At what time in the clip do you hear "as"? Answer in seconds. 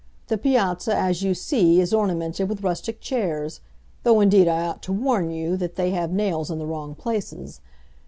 0.97-1.21